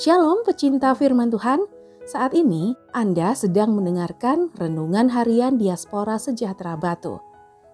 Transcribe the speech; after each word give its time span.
Shalom 0.00 0.40
pecinta 0.48 0.96
firman 0.96 1.28
Tuhan, 1.28 1.60
saat 2.08 2.32
ini 2.32 2.72
Anda 2.96 3.36
sedang 3.36 3.76
mendengarkan 3.76 4.48
Renungan 4.56 5.12
Harian 5.12 5.60
Diaspora 5.60 6.16
Sejahtera 6.16 6.72
Batu. 6.72 7.20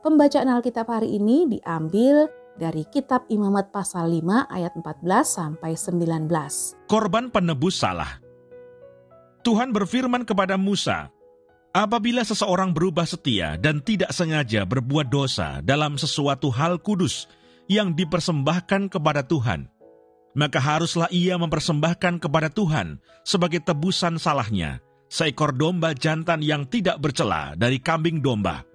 Pembacaan 0.00 0.48
Alkitab 0.48 0.88
hari 0.88 1.20
ini 1.20 1.44
diambil 1.44 2.32
dari 2.56 2.88
kitab 2.88 3.28
Imamat 3.28 3.68
pasal 3.76 4.08
5 4.08 4.24
ayat 4.48 4.72
14 4.72 5.04
sampai 5.20 5.76
19. 5.76 6.88
Korban 6.88 7.28
penebus 7.28 7.84
salah. 7.84 8.16
Tuhan 9.44 9.76
berfirman 9.76 10.24
kepada 10.24 10.56
Musa, 10.56 11.12
Apabila 11.76 12.24
seseorang 12.24 12.72
berubah 12.72 13.04
setia 13.04 13.60
dan 13.60 13.84
tidak 13.84 14.16
sengaja 14.16 14.64
berbuat 14.64 15.12
dosa 15.12 15.60
dalam 15.60 16.00
sesuatu 16.00 16.48
hal 16.48 16.80
kudus 16.80 17.28
yang 17.68 17.92
dipersembahkan 17.92 18.88
kepada 18.88 19.20
Tuhan, 19.28 19.73
maka 20.34 20.58
haruslah 20.58 21.08
ia 21.14 21.38
mempersembahkan 21.38 22.22
kepada 22.22 22.50
Tuhan 22.50 22.98
sebagai 23.22 23.62
tebusan 23.62 24.18
salahnya 24.18 24.82
seekor 25.08 25.54
domba 25.54 25.94
jantan 25.94 26.42
yang 26.42 26.66
tidak 26.66 26.98
bercela 26.98 27.54
dari 27.54 27.78
kambing 27.78 28.18
domba, 28.18 28.66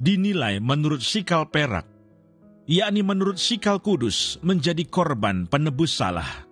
dinilai 0.00 0.56
menurut 0.56 1.04
sikal 1.04 1.44
perak, 1.52 1.84
yakni 2.64 3.04
menurut 3.04 3.36
sikal 3.36 3.76
kudus 3.84 4.40
menjadi 4.40 4.82
korban 4.88 5.44
penebus 5.44 5.92
salah. 5.92 6.48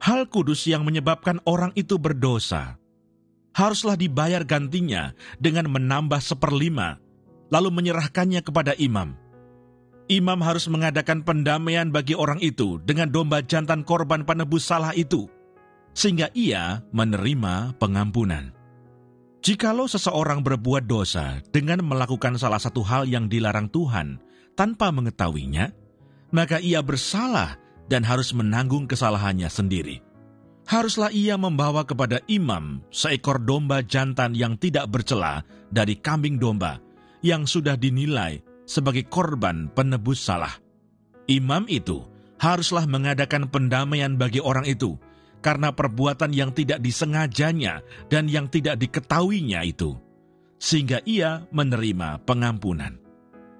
Hal 0.00 0.26
kudus 0.26 0.66
yang 0.66 0.82
menyebabkan 0.82 1.38
orang 1.44 1.70
itu 1.76 2.00
berdosa 2.00 2.80
haruslah 3.50 3.98
dibayar 3.98 4.46
gantinya 4.46 5.12
dengan 5.42 5.68
menambah 5.68 6.22
seperlima, 6.22 7.02
lalu 7.50 7.68
menyerahkannya 7.70 8.40
kepada 8.40 8.72
imam 8.78 9.14
imam 10.10 10.42
harus 10.42 10.66
mengadakan 10.66 11.22
pendamaian 11.22 11.86
bagi 11.94 12.18
orang 12.18 12.42
itu 12.42 12.82
dengan 12.82 13.06
domba 13.06 13.38
jantan 13.46 13.86
korban 13.86 14.26
penebus 14.26 14.66
salah 14.66 14.90
itu, 14.98 15.30
sehingga 15.94 16.26
ia 16.34 16.82
menerima 16.90 17.78
pengampunan. 17.78 18.50
Jikalau 19.40 19.88
seseorang 19.88 20.44
berbuat 20.44 20.84
dosa 20.84 21.40
dengan 21.48 21.80
melakukan 21.86 22.36
salah 22.36 22.60
satu 22.60 22.84
hal 22.84 23.08
yang 23.08 23.30
dilarang 23.30 23.72
Tuhan 23.72 24.20
tanpa 24.52 24.92
mengetahuinya, 24.92 25.72
maka 26.34 26.60
ia 26.60 26.84
bersalah 26.84 27.56
dan 27.88 28.04
harus 28.04 28.36
menanggung 28.36 28.84
kesalahannya 28.84 29.48
sendiri. 29.48 30.04
Haruslah 30.68 31.08
ia 31.10 31.40
membawa 31.40 31.88
kepada 31.88 32.20
imam 32.28 32.84
seekor 32.92 33.40
domba 33.40 33.80
jantan 33.80 34.36
yang 34.36 34.60
tidak 34.60 34.92
bercela 34.92 35.42
dari 35.72 35.96
kambing 35.98 36.36
domba 36.36 36.78
yang 37.24 37.48
sudah 37.48 37.74
dinilai 37.74 38.44
sebagai 38.70 39.10
korban 39.10 39.66
penebus 39.74 40.22
salah. 40.22 40.54
Imam 41.26 41.66
itu 41.66 42.06
haruslah 42.38 42.86
mengadakan 42.86 43.50
pendamaian 43.50 44.14
bagi 44.14 44.38
orang 44.38 44.62
itu 44.70 44.94
karena 45.42 45.74
perbuatan 45.74 46.30
yang 46.30 46.54
tidak 46.54 46.78
disengajanya 46.78 47.82
dan 48.06 48.30
yang 48.30 48.46
tidak 48.46 48.78
diketahuinya 48.78 49.66
itu, 49.66 49.98
sehingga 50.62 51.02
ia 51.02 51.42
menerima 51.50 52.22
pengampunan. 52.22 52.94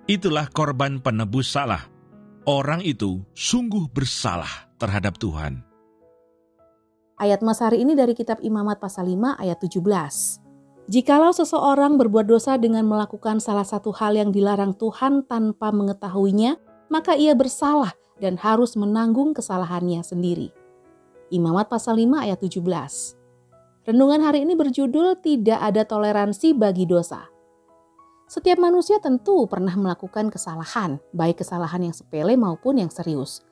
Itulah 0.06 0.46
korban 0.54 1.02
penebus 1.02 1.50
salah. 1.50 1.90
Orang 2.46 2.80
itu 2.80 3.20
sungguh 3.36 3.90
bersalah 3.92 4.70
terhadap 4.80 5.20
Tuhan. 5.20 5.60
Ayat 7.20 7.44
Mas 7.44 7.60
hari 7.60 7.84
ini 7.84 7.92
dari 7.92 8.16
kitab 8.16 8.40
Imamat 8.40 8.80
pasal 8.80 9.12
5 9.12 9.36
ayat 9.36 9.60
17. 9.60 10.39
Jikalau 10.90 11.30
seseorang 11.30 12.02
berbuat 12.02 12.26
dosa 12.26 12.58
dengan 12.58 12.82
melakukan 12.82 13.38
salah 13.38 13.62
satu 13.62 13.94
hal 13.94 14.18
yang 14.18 14.34
dilarang 14.34 14.74
Tuhan 14.74 15.22
tanpa 15.22 15.70
mengetahuinya, 15.70 16.58
maka 16.90 17.14
ia 17.14 17.30
bersalah 17.38 17.94
dan 18.18 18.34
harus 18.34 18.74
menanggung 18.74 19.30
kesalahannya 19.30 20.02
sendiri. 20.02 20.50
Imamat 21.30 21.70
pasal 21.70 21.94
5 21.94 22.26
ayat 22.26 22.42
17. 22.42 22.66
Renungan 23.86 24.18
hari 24.18 24.42
ini 24.42 24.58
berjudul 24.58 25.22
Tidak 25.22 25.62
ada 25.62 25.86
toleransi 25.86 26.58
bagi 26.58 26.90
dosa. 26.90 27.22
Setiap 28.26 28.58
manusia 28.58 28.98
tentu 28.98 29.46
pernah 29.46 29.78
melakukan 29.78 30.26
kesalahan, 30.26 30.98
baik 31.14 31.46
kesalahan 31.46 31.86
yang 31.86 31.94
sepele 31.94 32.34
maupun 32.34 32.82
yang 32.82 32.90
serius. 32.90 33.46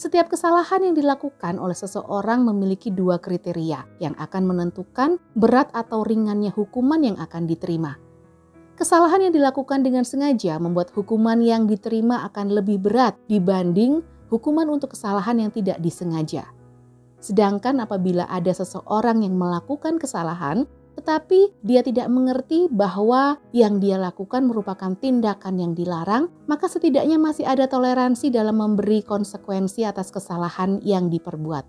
Setiap 0.00 0.32
kesalahan 0.32 0.80
yang 0.80 0.96
dilakukan 0.96 1.60
oleh 1.60 1.76
seseorang 1.76 2.40
memiliki 2.48 2.88
dua 2.88 3.20
kriteria 3.20 4.00
yang 4.00 4.16
akan 4.16 4.48
menentukan 4.48 5.20
berat 5.36 5.68
atau 5.76 6.00
ringannya 6.08 6.48
hukuman 6.48 7.04
yang 7.04 7.20
akan 7.20 7.44
diterima. 7.44 8.00
Kesalahan 8.80 9.28
yang 9.28 9.36
dilakukan 9.36 9.84
dengan 9.84 10.08
sengaja 10.08 10.56
membuat 10.56 10.88
hukuman 10.96 11.36
yang 11.44 11.68
diterima 11.68 12.24
akan 12.32 12.48
lebih 12.48 12.80
berat 12.80 13.12
dibanding 13.28 14.00
hukuman 14.32 14.72
untuk 14.72 14.96
kesalahan 14.96 15.36
yang 15.36 15.52
tidak 15.52 15.76
disengaja. 15.84 16.48
Sedangkan 17.20 17.84
apabila 17.84 18.24
ada 18.24 18.56
seseorang 18.56 19.20
yang 19.20 19.36
melakukan 19.36 20.00
kesalahan 20.00 20.64
tetapi 21.00 21.64
dia 21.64 21.80
tidak 21.80 22.12
mengerti 22.12 22.68
bahwa 22.68 23.40
yang 23.56 23.80
dia 23.80 23.96
lakukan 23.96 24.44
merupakan 24.44 24.92
tindakan 25.00 25.56
yang 25.56 25.72
dilarang, 25.72 26.28
maka 26.44 26.68
setidaknya 26.68 27.16
masih 27.16 27.48
ada 27.48 27.64
toleransi 27.64 28.28
dalam 28.28 28.60
memberi 28.60 29.00
konsekuensi 29.00 29.88
atas 29.88 30.12
kesalahan 30.12 30.76
yang 30.84 31.08
diperbuat. 31.08 31.64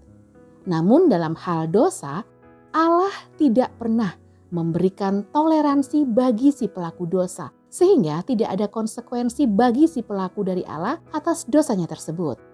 Namun, 0.67 1.07
dalam 1.07 1.39
hal 1.39 1.71
dosa, 1.71 2.27
Allah 2.75 3.15
tidak 3.39 3.71
pernah 3.79 4.11
memberikan 4.51 5.23
toleransi 5.31 6.03
bagi 6.11 6.51
si 6.51 6.67
pelaku 6.67 7.07
dosa, 7.07 7.55
sehingga 7.71 8.19
tidak 8.27 8.51
ada 8.51 8.67
konsekuensi 8.67 9.47
bagi 9.47 9.87
si 9.87 10.03
pelaku 10.03 10.43
dari 10.43 10.67
Allah 10.67 10.99
atas 11.15 11.47
dosanya 11.47 11.87
tersebut. 11.87 12.50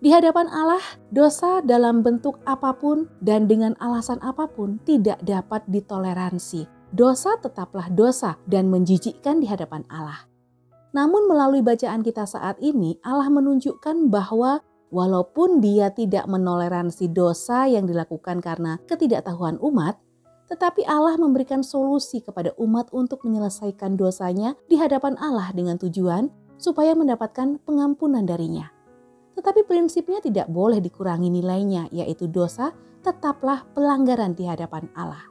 Di 0.00 0.08
hadapan 0.08 0.48
Allah, 0.48 0.80
dosa 1.12 1.60
dalam 1.60 2.00
bentuk 2.00 2.40
apa 2.48 2.72
pun 2.72 3.04
dan 3.20 3.44
dengan 3.44 3.76
alasan 3.84 4.16
apa 4.24 4.48
pun 4.48 4.80
tidak 4.88 5.20
dapat 5.20 5.60
ditoleransi. 5.68 6.64
Dosa 6.88 7.36
tetaplah 7.36 7.92
dosa 7.92 8.40
dan 8.48 8.72
menjijikkan 8.72 9.44
di 9.44 9.46
hadapan 9.46 9.84
Allah. 9.92 10.24
Namun 10.96 11.28
melalui 11.28 11.60
bacaan 11.60 12.00
kita 12.00 12.24
saat 12.24 12.56
ini, 12.64 12.96
Allah 13.04 13.28
menunjukkan 13.28 14.08
bahwa 14.08 14.64
walaupun 14.88 15.60
dia 15.60 15.92
tidak 15.92 16.24
menoleransi 16.24 17.12
dosa 17.12 17.68
yang 17.68 17.84
dilakukan 17.84 18.40
karena 18.40 18.80
ketidaktahuan 18.88 19.60
umat, 19.60 20.00
tetapi 20.48 20.80
Allah 20.88 21.20
memberikan 21.20 21.60
solusi 21.60 22.24
kepada 22.24 22.56
umat 22.56 22.88
untuk 22.96 23.20
menyelesaikan 23.28 24.00
dosanya 24.00 24.56
di 24.64 24.80
hadapan 24.80 25.20
Allah 25.20 25.52
dengan 25.52 25.76
tujuan 25.76 26.32
supaya 26.56 26.96
mendapatkan 26.96 27.60
pengampunan 27.68 28.24
darinya. 28.24 28.79
Tetapi 29.40 29.64
prinsipnya 29.64 30.20
tidak 30.20 30.52
boleh 30.52 30.84
dikurangi 30.84 31.32
nilainya, 31.32 31.88
yaitu 31.88 32.28
dosa 32.28 32.76
tetaplah 33.00 33.64
pelanggaran 33.72 34.36
di 34.36 34.44
hadapan 34.44 34.84
Allah. 34.92 35.24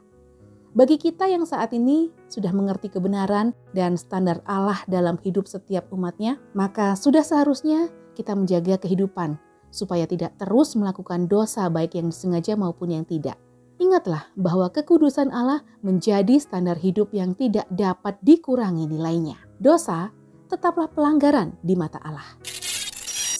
Bagi 0.74 0.98
kita 0.98 1.30
yang 1.30 1.46
saat 1.46 1.70
ini 1.70 2.10
sudah 2.26 2.50
mengerti 2.50 2.90
kebenaran 2.90 3.54
dan 3.70 3.94
standar 3.94 4.42
Allah 4.50 4.82
dalam 4.90 5.14
hidup 5.22 5.46
setiap 5.46 5.86
umatnya, 5.94 6.42
maka 6.58 6.98
sudah 6.98 7.22
seharusnya 7.22 7.86
kita 8.18 8.34
menjaga 8.34 8.82
kehidupan 8.82 9.38
supaya 9.70 10.10
tidak 10.10 10.34
terus 10.42 10.74
melakukan 10.74 11.30
dosa 11.30 11.70
baik 11.70 11.94
yang 11.94 12.10
disengaja 12.10 12.58
maupun 12.58 12.90
yang 12.90 13.06
tidak. 13.06 13.38
Ingatlah 13.78 14.26
bahwa 14.34 14.74
kekudusan 14.74 15.30
Allah 15.30 15.62
menjadi 15.86 16.34
standar 16.42 16.74
hidup 16.82 17.14
yang 17.14 17.38
tidak 17.38 17.70
dapat 17.70 18.18
dikurangi 18.26 18.90
nilainya. 18.90 19.38
Dosa 19.62 20.10
tetaplah 20.50 20.90
pelanggaran 20.90 21.54
di 21.62 21.78
mata 21.78 22.02
Allah. 22.02 22.26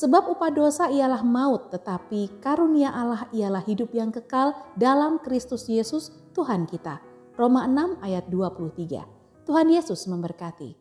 Sebab 0.01 0.33
upah 0.33 0.49
dosa 0.49 0.89
ialah 0.89 1.21
maut, 1.21 1.69
tetapi 1.69 2.41
karunia 2.41 2.89
Allah 2.89 3.29
ialah 3.37 3.61
hidup 3.61 3.93
yang 3.93 4.09
kekal 4.09 4.57
dalam 4.73 5.21
Kristus 5.21 5.69
Yesus 5.69 6.09
Tuhan 6.33 6.65
kita. 6.65 7.05
Roma 7.37 7.69
6 7.69 8.01
ayat 8.01 8.25
23. 8.33 9.45
Tuhan 9.45 9.69
Yesus 9.69 10.09
memberkati. 10.09 10.73